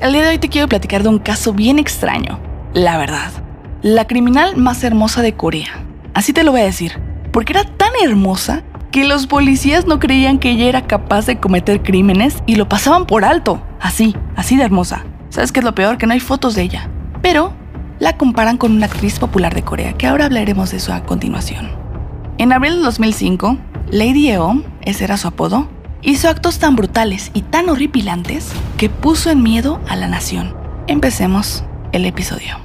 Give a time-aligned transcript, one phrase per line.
[0.00, 2.38] El día de hoy te quiero platicar de un caso bien extraño,
[2.72, 3.32] la verdad.
[3.82, 5.84] La criminal más hermosa de Corea.
[6.14, 7.00] Así te lo voy a decir,
[7.32, 11.82] porque era tan hermosa que los policías no creían que ella era capaz de cometer
[11.82, 13.60] crímenes y lo pasaban por alto.
[13.80, 15.04] Así, así de hermosa.
[15.30, 15.98] ¿Sabes qué es lo peor?
[15.98, 16.88] Que no hay fotos de ella.
[17.20, 17.52] Pero
[17.98, 21.70] la comparan con una actriz popular de Corea, que ahora hablaremos de eso a continuación.
[22.38, 23.58] En abril de 2005,
[23.90, 25.68] Lady Eom, ese era su apodo,
[26.08, 28.48] hizo actos tan brutales y tan horripilantes
[28.78, 30.56] que puso en miedo a la nación.
[30.86, 32.58] Empecemos el episodio.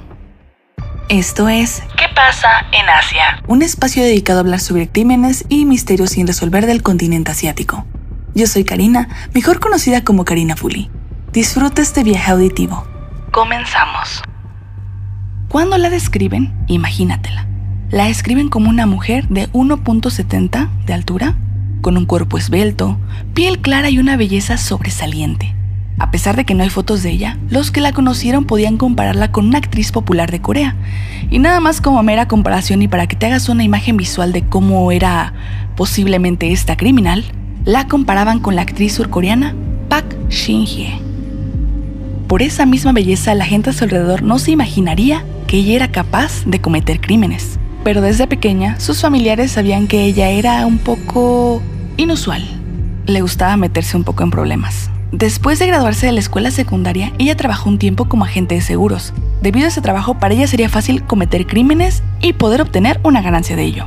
[1.10, 3.42] Esto es ¿Qué pasa en Asia?
[3.46, 7.84] Un espacio dedicado a hablar sobre crímenes y misterios sin resolver del continente asiático.
[8.34, 10.90] Yo soy Karina, mejor conocida como Karina Fully.
[11.30, 12.86] Disfruta este viaje auditivo.
[13.30, 14.22] Comenzamos.
[15.50, 17.46] Cuando la describen, imagínatela.
[17.90, 21.36] La describen como una mujer de 1.70 de altura,
[21.84, 22.96] con un cuerpo esbelto,
[23.34, 25.54] piel clara y una belleza sobresaliente.
[25.98, 29.30] A pesar de que no hay fotos de ella, los que la conocieron podían compararla
[29.30, 30.76] con una actriz popular de Corea.
[31.30, 34.40] Y nada más como mera comparación y para que te hagas una imagen visual de
[34.40, 35.34] cómo era
[35.76, 37.22] posiblemente esta criminal,
[37.66, 39.54] la comparaban con la actriz surcoreana
[39.90, 41.02] Park Shin-hye.
[42.28, 45.92] Por esa misma belleza, la gente a su alrededor no se imaginaría que ella era
[45.92, 47.58] capaz de cometer crímenes.
[47.84, 51.60] Pero desde pequeña, sus familiares sabían que ella era un poco
[51.96, 52.42] inusual.
[53.06, 54.90] Le gustaba meterse un poco en problemas.
[55.12, 59.12] Después de graduarse de la escuela secundaria, ella trabajó un tiempo como agente de seguros.
[59.42, 63.56] Debido a ese trabajo, para ella sería fácil cometer crímenes y poder obtener una ganancia
[63.56, 63.86] de ello.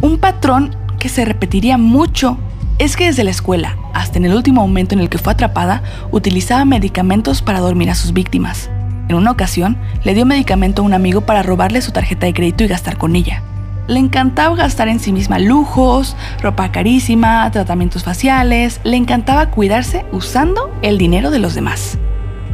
[0.00, 2.38] Un patrón que se repetiría mucho
[2.78, 5.82] es que desde la escuela hasta en el último momento en el que fue atrapada,
[6.10, 8.70] utilizaba medicamentos para dormir a sus víctimas.
[9.08, 12.64] En una ocasión, le dio medicamento a un amigo para robarle su tarjeta de crédito
[12.64, 13.42] y gastar con ella.
[13.88, 20.70] Le encantaba gastar en sí misma lujos, ropa carísima, tratamientos faciales, le encantaba cuidarse usando
[20.82, 21.98] el dinero de los demás.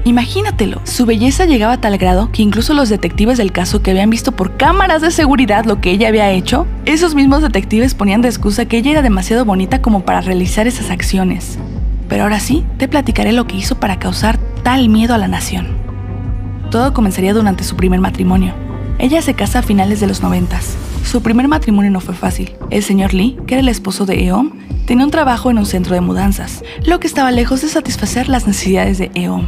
[0.05, 4.09] Imagínatelo, su belleza llegaba a tal grado que incluso los detectives del caso que habían
[4.09, 8.29] visto por cámaras de seguridad lo que ella había hecho, esos mismos detectives ponían de
[8.29, 11.59] excusa que ella era demasiado bonita como para realizar esas acciones.
[12.09, 15.69] Pero ahora sí, te platicaré lo que hizo para causar tal miedo a la nación.
[16.71, 18.55] Todo comenzaría durante su primer matrimonio.
[18.99, 20.77] Ella se casa a finales de los noventas.
[21.05, 22.55] Su primer matrimonio no fue fácil.
[22.71, 24.53] El señor Lee, que era el esposo de Eom,
[24.87, 28.47] tenía un trabajo en un centro de mudanzas, lo que estaba lejos de satisfacer las
[28.47, 29.47] necesidades de Eom.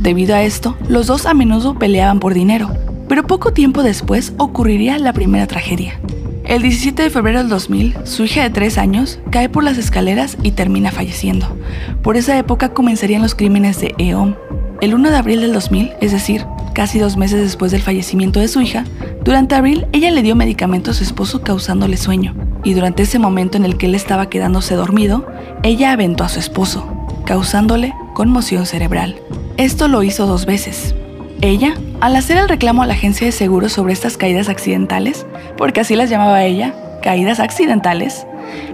[0.00, 2.70] Debido a esto, los dos a menudo peleaban por dinero,
[3.08, 6.00] pero poco tiempo después ocurriría la primera tragedia.
[6.44, 10.36] El 17 de febrero del 2000, su hija de 3 años cae por las escaleras
[10.42, 11.56] y termina falleciendo.
[12.02, 14.34] Por esa época comenzarían los crímenes de Eom.
[14.80, 18.48] El 1 de abril del 2000, es decir, casi dos meses después del fallecimiento de
[18.48, 18.84] su hija,
[19.24, 22.34] durante abril ella le dio medicamento a su esposo causándole sueño.
[22.64, 25.26] Y durante ese momento en el que él estaba quedándose dormido,
[25.62, 26.86] ella aventó a su esposo,
[27.24, 29.20] causándole conmoción cerebral.
[29.56, 30.94] Esto lo hizo dos veces.
[31.40, 35.80] Ella, al hacer el reclamo a la agencia de seguros sobre estas caídas accidentales, porque
[35.80, 38.26] así las llamaba ella, caídas accidentales,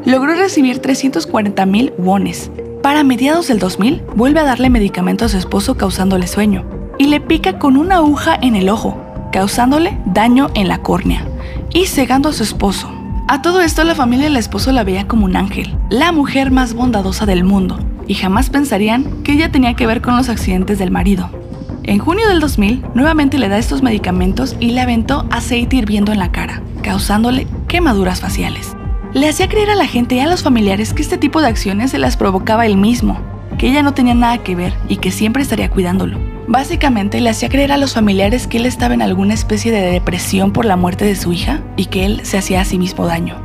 [0.04, 2.50] logró recibir 340 mil wones.
[2.82, 7.20] Para mediados del 2000, vuelve a darle medicamento a su esposo causándole sueño y le
[7.20, 9.00] pica con una aguja en el ojo,
[9.32, 11.24] causándole daño en la córnea
[11.72, 12.90] y cegando a su esposo.
[13.28, 16.74] A todo esto la familia del esposo la veía como un ángel, la mujer más
[16.74, 20.90] bondadosa del mundo, y jamás pensarían que ella tenía que ver con los accidentes del
[20.90, 21.30] marido.
[21.84, 26.18] En junio del 2000, nuevamente le da estos medicamentos y le aventó aceite hirviendo en
[26.18, 28.76] la cara, causándole quemaduras faciales.
[29.14, 31.90] Le hacía creer a la gente y a los familiares que este tipo de acciones
[31.90, 33.18] se las provocaba él mismo,
[33.58, 36.18] que ella no tenía nada que ver y que siempre estaría cuidándolo.
[36.50, 40.50] Básicamente le hacía creer a los familiares que él estaba en alguna especie de depresión
[40.50, 43.36] por la muerte de su hija y que él se hacía a sí mismo daño.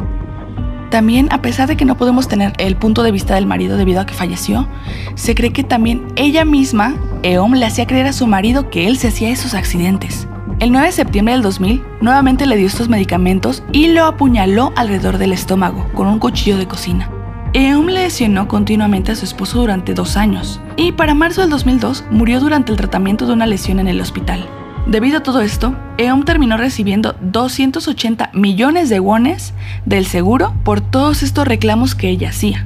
[0.90, 4.00] También, a pesar de que no podemos tener el punto de vista del marido debido
[4.00, 4.70] a que falleció,
[5.16, 8.98] se cree que también ella misma, Eom, le hacía creer a su marido que él
[8.98, 10.30] se hacía esos accidentes.
[10.60, 15.18] El 9 de septiembre del 2000, nuevamente le dio estos medicamentos y lo apuñaló alrededor
[15.18, 17.10] del estómago con un cuchillo de cocina.
[17.56, 22.40] Eom lesionó continuamente a su esposo durante dos años y para marzo del 2002 murió
[22.40, 24.48] durante el tratamiento de una lesión en el hospital.
[24.88, 29.54] Debido a todo esto, EOM terminó recibiendo 280 millones de wones
[29.86, 32.66] del seguro por todos estos reclamos que ella hacía.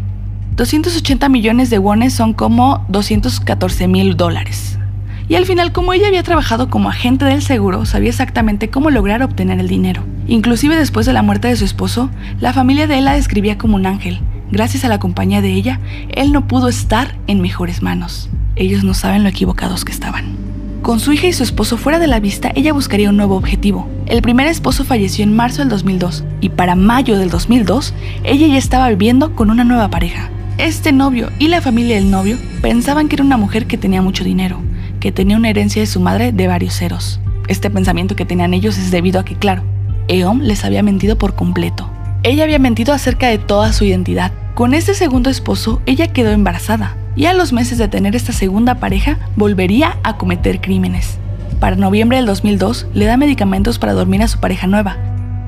[0.56, 4.80] 280 millones de wones son como 214 mil dólares.
[5.28, 9.22] Y al final, como ella había trabajado como agente del seguro, sabía exactamente cómo lograr
[9.22, 10.06] obtener el dinero.
[10.28, 12.10] Inclusive después de la muerte de su esposo,
[12.40, 14.22] la familia de él la describía como un ángel.
[14.52, 15.80] Gracias a la compañía de ella,
[16.16, 18.30] él no pudo estar en mejores manos.
[18.56, 20.36] Ellos no saben lo equivocados que estaban.
[20.82, 23.90] Con su hija y su esposo fuera de la vista, ella buscaría un nuevo objetivo.
[24.06, 28.58] El primer esposo falleció en marzo del 2002 y para mayo del 2002, ella ya
[28.58, 30.30] estaba viviendo con una nueva pareja.
[30.58, 34.24] Este novio y la familia del novio pensaban que era una mujer que tenía mucho
[34.24, 34.62] dinero,
[35.02, 37.20] que tenía una herencia de su madre de varios ceros.
[37.50, 39.64] Este pensamiento que tenían ellos es debido a que, claro,
[40.08, 41.90] Eom les había mentido por completo.
[42.28, 44.34] Ella había mentido acerca de toda su identidad.
[44.54, 48.76] Con este segundo esposo, ella quedó embarazada y a los meses de tener esta segunda
[48.82, 51.20] pareja volvería a cometer crímenes.
[51.62, 54.98] Para noviembre del 2002 le da medicamentos para dormir a su pareja nueva.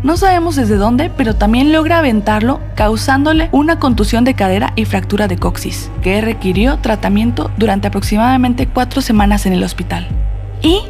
[0.04, 5.28] No sabemos desde dónde, pero también logra aventarlo causándole una contusión de cadera y fractura
[5.28, 10.08] de coxis, que requirió tratamiento durante aproximadamente cuatro semanas en el hospital.
[10.62, 10.84] Y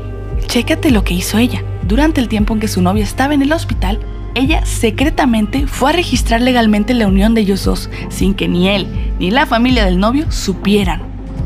[0.45, 1.63] chécate lo que hizo ella.
[1.81, 3.99] Durante el tiempo en que su novia estaba en el hospital,
[4.35, 8.87] ella secretamente fue a registrar legalmente la unión de ellos dos, sin que ni él
[9.19, 11.01] ni la familia del novio supieran.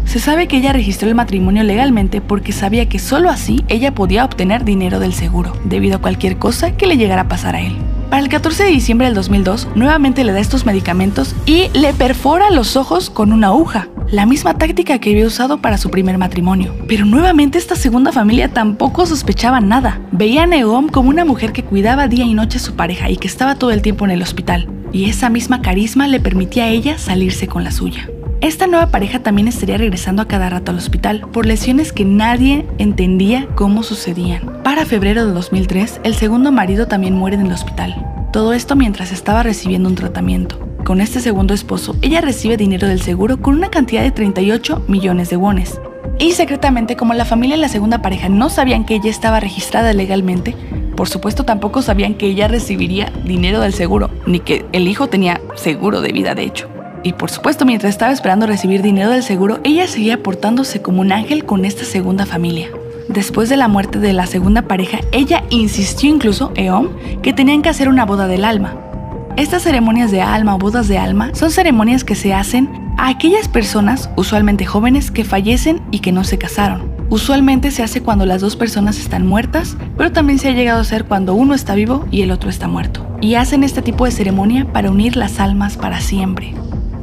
[0.05, 4.25] Se sabe que ella registró el matrimonio legalmente porque sabía que solo así ella podía
[4.25, 7.75] obtener dinero del seguro, debido a cualquier cosa que le llegara a pasar a él.
[8.09, 12.51] Para el 14 de diciembre del 2002, nuevamente le da estos medicamentos y le perfora
[12.51, 16.75] los ojos con una aguja, la misma táctica que había usado para su primer matrimonio.
[16.87, 19.99] Pero nuevamente esta segunda familia tampoco sospechaba nada.
[20.11, 23.17] Veía a Neom como una mujer que cuidaba día y noche a su pareja y
[23.17, 24.69] que estaba todo el tiempo en el hospital.
[24.91, 28.09] Y esa misma carisma le permitía a ella salirse con la suya.
[28.41, 32.65] Esta nueva pareja también estaría regresando a cada rato al hospital por lesiones que nadie
[32.77, 34.61] entendía cómo sucedían.
[34.63, 38.05] Para febrero de 2003, el segundo marido también muere en el hospital.
[38.33, 40.62] Todo esto mientras estaba recibiendo un tratamiento.
[40.83, 45.29] Con este segundo esposo, ella recibe dinero del seguro con una cantidad de 38 millones
[45.29, 45.79] de wones.
[46.19, 49.93] Y secretamente, como la familia y la segunda pareja no sabían que ella estaba registrada
[49.93, 50.55] legalmente,
[50.97, 55.39] por supuesto tampoco sabían que ella recibiría dinero del seguro, ni que el hijo tenía
[55.55, 56.67] seguro de vida de hecho.
[57.01, 61.13] Y por supuesto, mientras estaba esperando recibir dinero del seguro, ella seguía portándose como un
[61.13, 62.67] ángel con esta segunda familia.
[63.07, 66.89] Después de la muerte de la segunda pareja, ella insistió incluso, Eom,
[67.21, 68.92] que tenían que hacer una boda del alma.
[69.35, 73.47] Estas ceremonias de alma o bodas de alma son ceremonias que se hacen a aquellas
[73.47, 76.93] personas, usualmente jóvenes, que fallecen y que no se casaron.
[77.09, 80.83] Usualmente se hace cuando las dos personas están muertas, pero también se ha llegado a
[80.83, 83.07] hacer cuando uno está vivo y el otro está muerto.
[83.21, 86.53] Y hacen este tipo de ceremonia para unir las almas para siempre.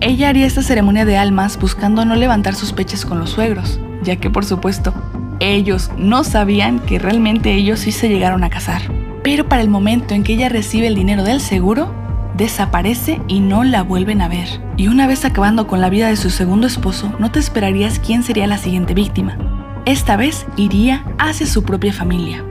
[0.00, 4.30] Ella haría esta ceremonia de almas buscando no levantar sospechas con los suegros, ya que
[4.30, 4.94] por supuesto,
[5.40, 8.82] ellos no sabían que realmente ellos sí se llegaron a casar.
[9.24, 11.92] Pero para el momento en que ella recibe el dinero del seguro,
[12.40, 14.48] desaparece y no la vuelven a ver.
[14.78, 18.22] Y una vez acabando con la vida de su segundo esposo, no te esperarías quién
[18.22, 19.36] sería la siguiente víctima.
[19.84, 22.42] Esta vez iría hacia su propia familia.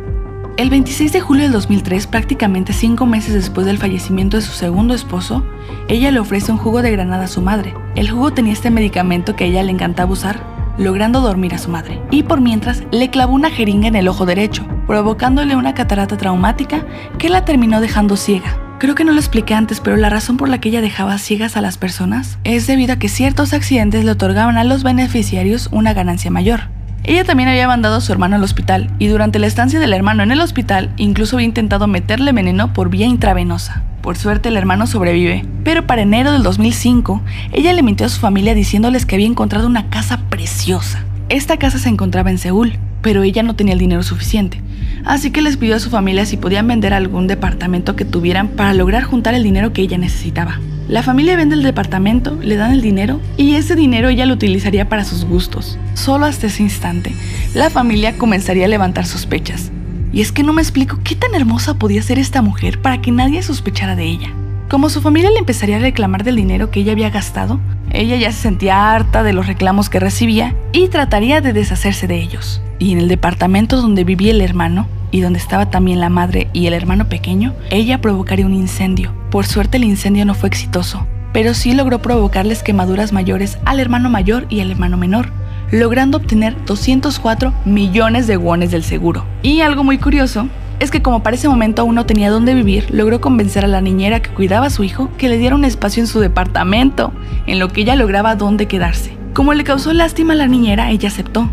[0.58, 4.94] El 26 de julio del 2003, prácticamente cinco meses después del fallecimiento de su segundo
[4.94, 5.44] esposo,
[5.88, 7.74] ella le ofrece un jugo de granada a su madre.
[7.96, 10.44] El jugo tenía este medicamento que a ella le encantaba usar,
[10.78, 12.00] logrando dormir a su madre.
[12.12, 16.86] Y por mientras, le clavó una jeringa en el ojo derecho, provocándole una catarata traumática
[17.18, 18.69] que la terminó dejando ciega.
[18.80, 21.58] Creo que no lo expliqué antes, pero la razón por la que ella dejaba ciegas
[21.58, 25.94] a las personas es debido a que ciertos accidentes le otorgaban a los beneficiarios una
[25.94, 26.62] ganancia mayor.
[27.04, 30.24] Ella también había mandado a su hermano al hospital y durante la estancia del hermano
[30.24, 33.84] en el hospital incluso había intentado meterle veneno por vía intravenosa.
[34.02, 37.22] Por suerte el hermano sobrevive, pero para enero del 2005
[37.52, 41.04] ella le mintió a su familia diciéndoles que había encontrado una casa preciosa.
[41.28, 44.62] Esta casa se encontraba en Seúl, pero ella no tenía el dinero suficiente,
[45.06, 48.74] así que les pidió a su familia si podían vender algún departamento que tuvieran para
[48.74, 50.60] lograr juntar el dinero que ella necesitaba.
[50.88, 54.90] La familia vende el departamento, le dan el dinero y ese dinero ella lo utilizaría
[54.90, 55.78] para sus gustos.
[55.94, 57.13] Solo hasta ese instante,
[57.54, 59.71] la familia comenzaría a levantar sospechas.
[60.12, 63.12] Y es que no me explico qué tan hermosa podía ser esta mujer para que
[63.12, 64.33] nadie sospechara de ella.
[64.69, 67.59] Como su familia le empezaría a reclamar del dinero que ella había gastado,
[67.90, 72.21] ella ya se sentía harta de los reclamos que recibía y trataría de deshacerse de
[72.21, 72.61] ellos.
[72.78, 76.68] Y en el departamento donde vivía el hermano, y donde estaba también la madre y
[76.68, 79.11] el hermano pequeño, ella provocaría un incendio.
[79.31, 84.11] Por suerte el incendio no fue exitoso, pero sí logró provocarles quemaduras mayores al hermano
[84.11, 85.31] mayor y al hermano menor,
[85.71, 89.26] logrando obtener 204 millones de wones del seguro.
[89.42, 90.47] Y algo muy curioso
[90.80, 93.81] es que como para ese momento aún no tenía dónde vivir, logró convencer a la
[93.81, 97.12] niñera que cuidaba a su hijo que le diera un espacio en su departamento,
[97.48, 99.18] en lo que ella lograba dónde quedarse.
[99.33, 101.50] Como le causó lástima a la niñera, ella aceptó,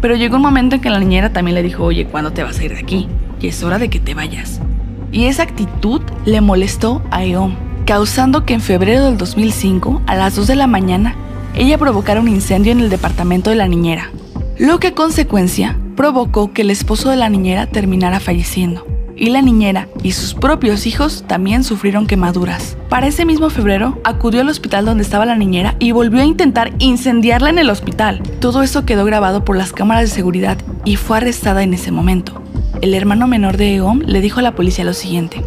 [0.00, 2.58] pero llegó un momento en que la niñera también le dijo, oye, ¿cuándo te vas
[2.58, 3.08] a ir de aquí?
[3.40, 4.60] Y es hora de que te vayas.
[5.12, 10.34] Y esa actitud le molestó a Eom, causando que en febrero del 2005, a las
[10.34, 11.14] 2 de la mañana,
[11.54, 14.10] ella provocara un incendio en el departamento de la niñera,
[14.58, 19.40] lo que a consecuencia provocó que el esposo de la niñera terminara falleciendo y la
[19.40, 22.76] niñera y sus propios hijos también sufrieron quemaduras.
[22.88, 26.72] Para ese mismo febrero, acudió al hospital donde estaba la niñera y volvió a intentar
[26.80, 28.20] incendiarla en el hospital.
[28.40, 32.42] Todo eso quedó grabado por las cámaras de seguridad y fue arrestada en ese momento.
[32.80, 35.44] El hermano menor de Eom le dijo a la policía lo siguiente,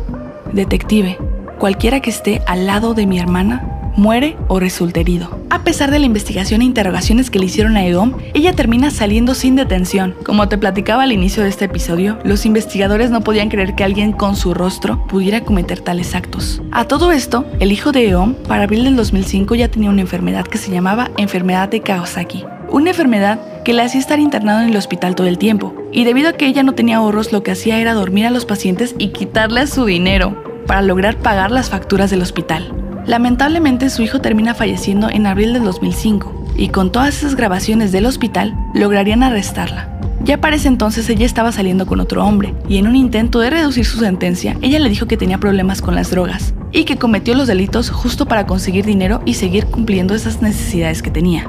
[0.54, 1.18] Detective,
[1.60, 5.35] cualquiera que esté al lado de mi hermana muere o resulta herido.
[5.50, 9.34] A pesar de la investigación e interrogaciones que le hicieron a Eom, ella termina saliendo
[9.34, 10.16] sin detención.
[10.24, 14.12] Como te platicaba al inicio de este episodio, los investigadores no podían creer que alguien
[14.12, 16.62] con su rostro pudiera cometer tales actos.
[16.72, 20.46] A todo esto, el hijo de Eom, para abril del 2005 ya tenía una enfermedad
[20.46, 22.46] que se llamaba enfermedad de Kawasaki.
[22.70, 25.76] Una enfermedad que le hacía estar internado en el hospital todo el tiempo.
[25.92, 28.46] Y debido a que ella no tenía ahorros, lo que hacía era dormir a los
[28.46, 32.85] pacientes y quitarles su dinero para lograr pagar las facturas del hospital.
[33.08, 38.08] Lamentablemente su hijo termina falleciendo en abril del 2005 y con todas esas grabaciones del
[38.08, 39.92] hospital lograrían arrestarla.
[40.24, 43.52] Ya para ese entonces ella estaba saliendo con otro hombre y en un intento de
[43.52, 47.36] reducir su sentencia, ella le dijo que tenía problemas con las drogas y que cometió
[47.36, 51.48] los delitos justo para conseguir dinero y seguir cumpliendo esas necesidades que tenía.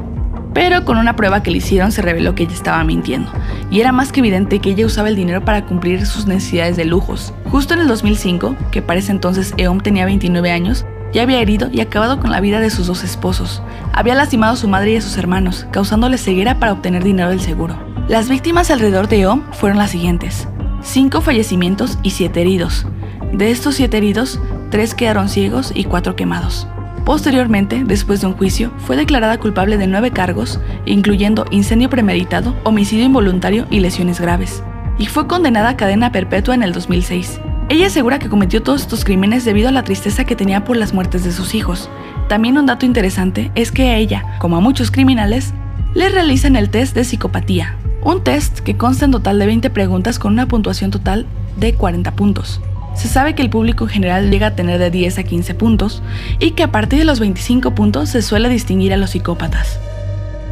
[0.53, 3.31] Pero con una prueba que le hicieron se reveló que ella estaba mintiendo,
[3.71, 6.87] y era más que evidente que ella usaba el dinero para cumplir sus necesidades de
[6.87, 7.35] lujos.
[7.51, 11.69] Justo en el 2005, que para ese entonces Eom tenía 29 años, ya había herido
[11.73, 13.63] y acabado con la vida de sus dos esposos.
[13.93, 17.41] Había lastimado a su madre y a sus hermanos, causándole ceguera para obtener dinero del
[17.41, 17.79] seguro.
[18.09, 20.49] Las víctimas alrededor de Eom fueron las siguientes.
[20.83, 22.87] Cinco fallecimientos y siete heridos.
[23.33, 26.69] De estos siete heridos, tres quedaron ciegos y cuatro quemados.
[27.05, 33.05] Posteriormente, después de un juicio, fue declarada culpable de nueve cargos, incluyendo incendio premeditado, homicidio
[33.05, 34.63] involuntario y lesiones graves,
[34.99, 37.41] y fue condenada a cadena perpetua en el 2006.
[37.69, 40.95] Ella asegura que cometió todos estos crímenes debido a la tristeza que tenía por las
[40.95, 41.91] muertes de sus hijos.
[42.29, 45.53] También un dato interesante es que a ella, como a muchos criminales,
[45.93, 50.21] le realizan el test de psicopatía, un test que consta en total de 20 preguntas
[50.21, 52.61] con una puntuación total de 40 puntos.
[52.95, 56.03] Se sabe que el público en general llega a tener de 10 a 15 puntos
[56.39, 59.81] y que a partir de los 25 puntos se suele distinguir a los psicópatas.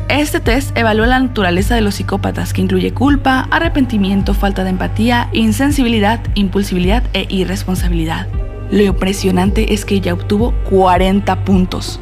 [0.08, 5.30] Este test evalúa la naturaleza de los psicópatas, que incluye culpa, arrepentimiento, falta de empatía,
[5.32, 8.28] insensibilidad, impulsividad e irresponsabilidad.
[8.70, 12.00] Lo impresionante es que ella obtuvo 40 puntos.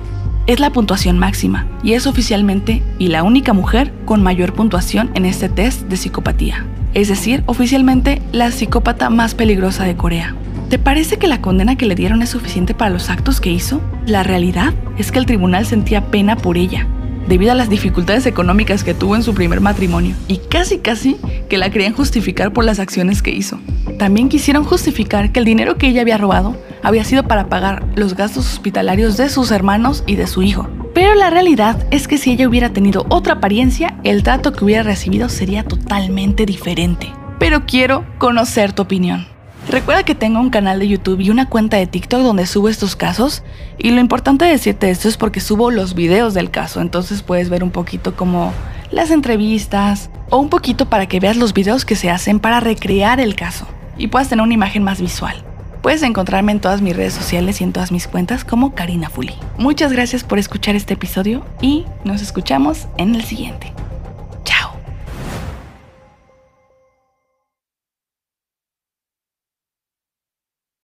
[0.49, 5.25] Es la puntuación máxima y es oficialmente y la única mujer con mayor puntuación en
[5.25, 6.66] este test de psicopatía.
[6.94, 10.35] Es decir, oficialmente la psicópata más peligrosa de Corea.
[10.68, 13.80] ¿Te parece que la condena que le dieron es suficiente para los actos que hizo?
[14.06, 16.88] La realidad es que el tribunal sentía pena por ella
[17.29, 21.17] debido a las dificultades económicas que tuvo en su primer matrimonio y casi casi
[21.49, 23.59] que la querían justificar por las acciones que hizo.
[23.99, 28.14] También quisieron justificar que el dinero que ella había robado había sido para pagar los
[28.14, 30.69] gastos hospitalarios de sus hermanos y de su hijo.
[30.95, 34.83] Pero la realidad es que si ella hubiera tenido otra apariencia, el trato que hubiera
[34.83, 37.12] recibido sería totalmente diferente.
[37.38, 39.32] Pero quiero conocer tu opinión.
[39.73, 42.95] Recuerda que tengo un canal de YouTube y una cuenta de TikTok donde subo estos
[42.95, 43.43] casos
[43.79, 47.49] y lo importante de decirte esto es porque subo los videos del caso, entonces puedes
[47.49, 48.52] ver un poquito como
[48.91, 53.19] las entrevistas o un poquito para que veas los videos que se hacen para recrear
[53.19, 55.43] el caso y puedas tener una imagen más visual.
[55.81, 59.37] Puedes encontrarme en todas mis redes sociales y en todas mis cuentas como Karina Fuli.
[59.57, 63.73] Muchas gracias por escuchar este episodio y nos escuchamos en el siguiente.